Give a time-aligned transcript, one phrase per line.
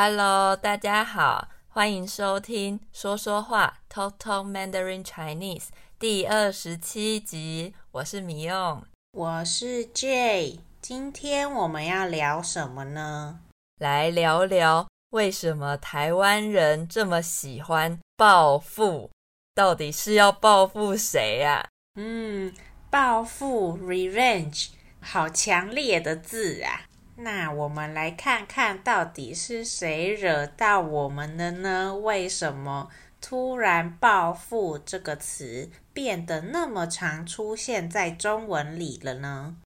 [0.00, 5.64] Hello，大家好，欢迎收听说说话 Talk Talk Mandarin Chinese
[5.98, 7.74] 第二十七集。
[7.90, 10.60] 我是米用，我是 Jay。
[10.80, 13.40] 今天我们要聊什么呢？
[13.80, 19.10] 来聊聊为什么台湾人这么喜欢暴富？
[19.52, 21.66] 到底是要报复谁呀？
[21.96, 22.54] 嗯，
[22.88, 24.68] 报复 （revenge）
[25.00, 26.86] 好强烈的字啊！
[27.20, 31.96] 那我们来看看到底是谁惹到我们了呢？
[31.96, 39.56] 为什么突然“暴富”这个词变得那么常出现在中文里了呢？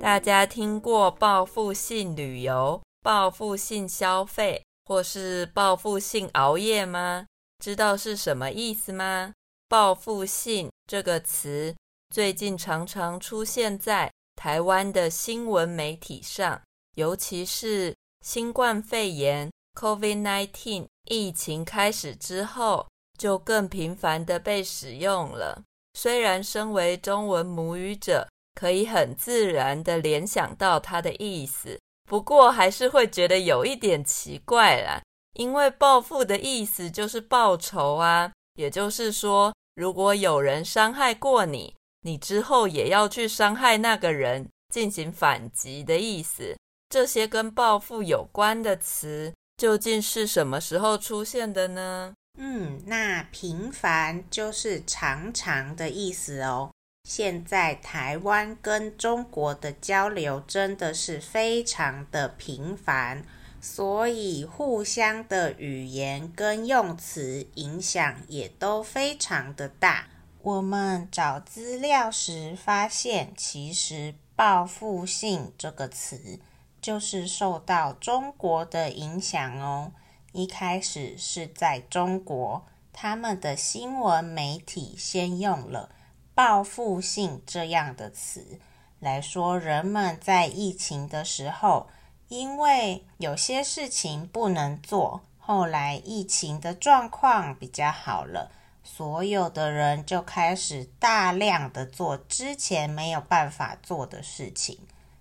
[0.00, 7.26] 大家听过报复性旅游、报复性消费或是报复性熬夜吗？
[7.58, 9.32] 知道是什么意思吗？
[9.68, 11.74] 报复性这个词
[12.14, 16.62] 最近常常出现在台湾的新闻媒体上，
[16.94, 17.92] 尤其是
[18.24, 22.86] 新冠肺炎 （COVID-19） 疫情开始之后，
[23.18, 25.64] 就更频繁地被使用了。
[25.94, 38.30] 虽然身为中文母语者，可以很自然地联想到它的意思，不过还是会觉得有一点奇怪啦，因为报复的意思就是报仇啊。
[38.56, 46.56] 也就是说，如果有人伤害过你，你之后也要去伤害那个人，进行反击的意思。
[46.88, 52.14] 这些跟报复有关的词，究竟是什么时候出现的呢？
[52.38, 56.70] 嗯，那频繁就是常常的意思哦。
[57.08, 63.24] 现在台湾跟中国的交流真的是非常的频繁。
[63.60, 70.06] 所以，互相的语言跟用词影响也都非常的大。
[70.42, 76.38] 我们找资料时发现，其实“报复性”这个词
[76.80, 79.90] 就是受到中国的影响哦。
[80.32, 85.90] 一开始是在中国，他们的新闻媒体先用了
[86.34, 88.60] “报复性”这样的词
[89.00, 91.88] 来说，人们在疫情的时候。
[92.28, 98.50] 因为有些事情不能做，后来疫情的状况比较好了，
[98.82, 104.78] 所有的人就开始大量的做之前没有办法做的事情，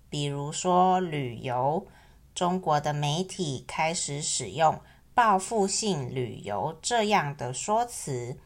[0.10, 1.86] 比如说旅游。
[2.34, 4.82] 中国的媒体开始使用
[5.16, 8.38] “报复性旅游”这样的说辞，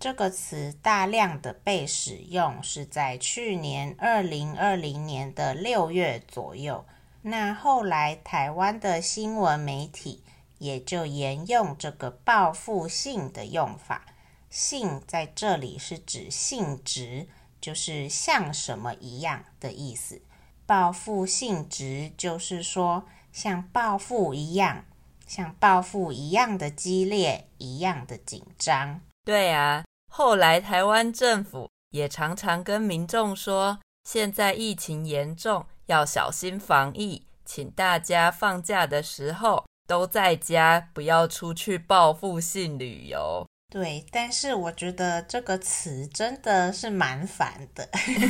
[0.00, 6.86] 这个词大量的被使用是在去年二零二零年的六月左右。
[7.26, 10.22] 那后来，台湾的新闻媒体
[10.58, 14.04] 也就沿用这个报复性的用法。
[14.50, 17.26] 性在这里是指性质，
[17.62, 20.20] 就是像什么一样的意思。
[20.66, 24.84] 报复性质就是说像报复一样，
[25.26, 29.00] 像报复一样的激烈，一样的紧张。
[29.24, 29.82] 对啊，
[30.12, 35.66] 后来台湾政府也常常跟民众说，现在疫情严重。
[35.86, 43.46] 要小心防疫，请大家放假的时候都在家，不要出去报复性旅游。
[43.70, 47.86] 对，但是我觉得这个词真的是蛮烦的，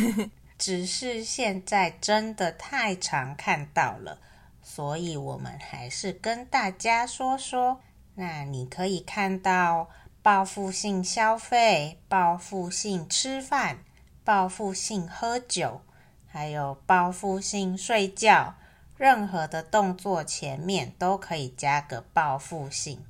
[0.58, 4.18] 只是现在真的太常看到了，
[4.60, 7.80] 所以我们还是跟大家说说。
[8.16, 9.88] 那你可以看到
[10.22, 13.84] 报复性消费、报复性吃饭、
[14.24, 15.82] 报复性喝酒。
[16.26, 18.54] 还有报复性睡觉，
[18.96, 23.04] 任何的动作前面都可以加个报复性，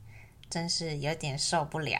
[0.51, 1.99] 真是有点受不了。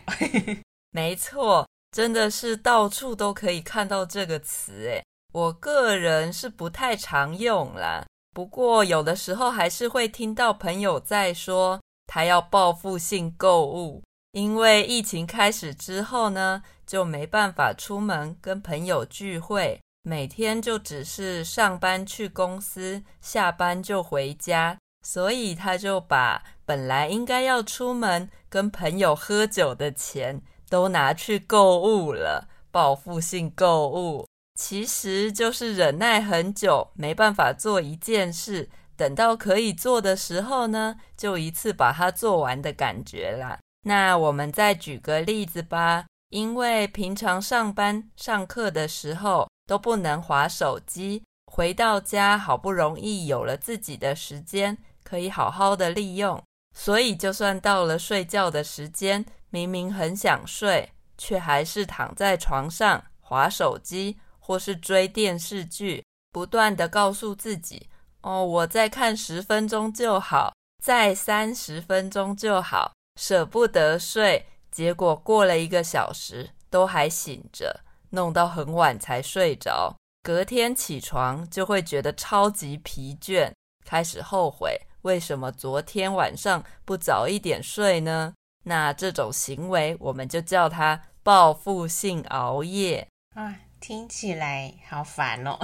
[0.93, 5.03] 没错，真的是到处都可以看到这个词诶。
[5.33, 8.05] 我个人是不太常用啦，
[8.35, 14.03] 不过有的时候还是会听到朋友在说他要报复性购物，
[14.35, 19.81] 因为疫情开始之后呢，就没办法出门跟朋友聚会。
[20.03, 24.77] 每天就只是上班去公司，下班就回家，
[25.07, 34.27] 所以他就把本来应该要出门跟朋友喝酒的钱都拿去购物了，报复性购物，
[34.59, 43.61] 其实就是忍耐很久，没办法做一件事，等到可以做的时候呢，就一次把它做完的感觉啦。
[43.87, 51.23] 那我们再举个例子吧，因为平常上班上课的时候，都不能滑手机，
[51.53, 56.43] 回到家好不容易有了自己的时间，可以好好的利用，
[56.75, 66.03] 所以就算到了睡觉的时间，明明很想睡，却还是躺在床上滑手机，或是追电视剧，
[66.33, 67.89] 不断地告诉自己
[68.23, 79.95] ：“哦，我再看十分钟就好，再三十分钟就好，舍不得睡。”结果过了一个小时，都还醒着，弄到很晚才睡着。
[80.23, 83.53] 隔天起床就会觉得超级疲倦，
[83.85, 88.35] 开始后悔为什么昨天晚上不早一点睡呢？
[88.65, 93.07] 那这种行为，我们就叫它报复性熬夜。
[93.35, 95.59] 啊，听起来好烦哦。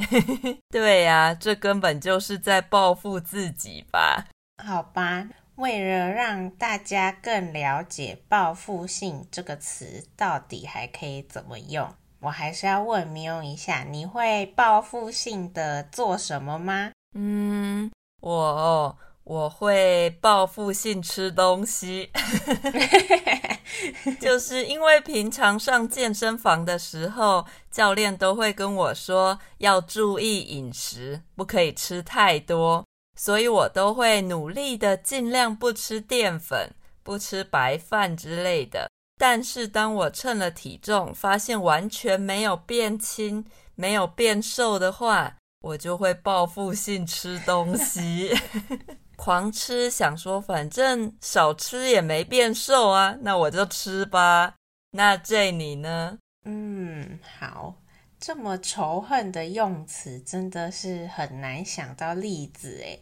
[0.68, 4.26] 对呀，这根本就是在报复自己吧？
[4.62, 5.26] 好吧，
[5.56, 16.92] 为了让大家更了解“报复性”这个词到底还可以怎么用，我还是要问 Miu 一下，你会报复性的做什么吗？
[17.14, 18.96] 嗯，我。
[19.26, 22.08] 我会报复性吃东西，
[24.20, 32.86] 就是因为平常上健身房的时候，教练都会跟我说要注意饮食，不可以吃太多，
[33.16, 36.70] 所以我都会努力的尽量不吃淀粉，
[37.02, 38.88] 不吃白饭之类的。
[39.18, 48.30] 但是当我称了体重，发现完全没有变轻，没有变瘦的话，我就会报复性吃东西。
[49.16, 54.54] 狂吃，想说反正少吃也没变瘦啊，那我就吃吧。
[54.90, 56.18] 那这你呢？
[56.44, 57.74] 嗯，好，
[58.18, 63.00] 这么仇恨的用词真的是很难想到例子诶。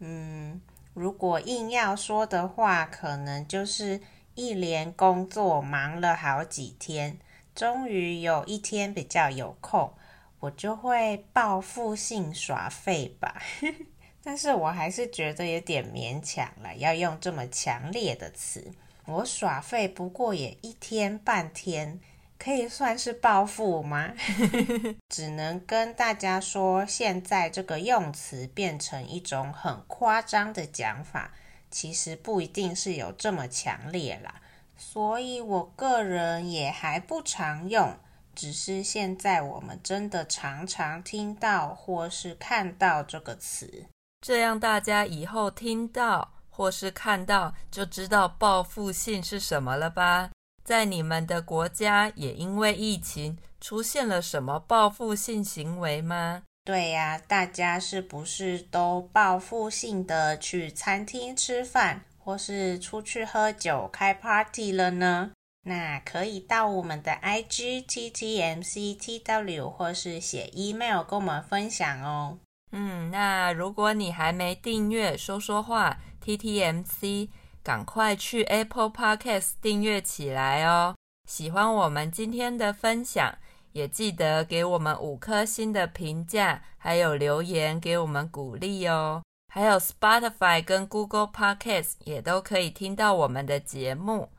[0.00, 0.60] 嗯，
[0.92, 4.00] 如果硬要说的话，可能就是
[4.34, 7.18] 一连工作忙了好几天，
[7.54, 9.92] 终于有一天比较有空，
[10.40, 13.40] 我就会报复性耍废吧。
[14.22, 18.72] 但是我还是觉得有点勉强了，要用这么强烈的词。
[19.06, 22.00] 我耍废不过也一天半天，
[22.38, 24.12] 可以算是报复吗？
[25.08, 31.32] 只能跟大家说，现在这个用词变成一种很夸张的讲法，
[31.70, 34.34] 其实不一定是有这么强烈啦。
[34.76, 37.96] 所以我个人也还不常用，
[38.34, 43.86] 只是现在我们真的常常听到或是看到这个词。
[44.20, 50.30] 这样大家以后听到或是看到，就知道报复性是什么了吧？
[50.66, 56.42] 在你们的国家，也因为疫情出现了什么报复性行为吗？
[56.64, 65.30] 对呀，大家是不是都报复性的去餐厅吃饭，或是出去喝酒开 party 了呢？
[65.62, 72.40] 那可以到我们的 IG TTMCTW，或是写 email 跟我们分享哦。
[72.72, 77.28] 嗯，那如果你还没订阅说说话 TTMC，
[77.66, 80.94] 赶快去 Apple Podcast 订阅起来哦！
[81.28, 83.36] 喜欢我们今天的分享，
[83.72, 89.20] 也记得给我们五颗星的评价，还有留言给我们鼓励哦。
[89.52, 94.30] 还有 Spotify 跟 Google Podcast 也都可以听到我们的节目。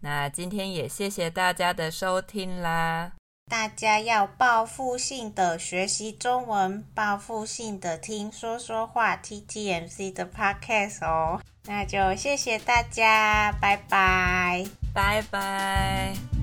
[0.00, 3.12] 那今天也谢谢大家的收听啦！
[3.50, 11.40] 大家要报复性的学习中文，报复性的听说说话 TTMC 的 Podcast 哦。
[11.64, 14.64] 那就谢谢大家，拜拜，
[14.94, 16.39] 拜拜。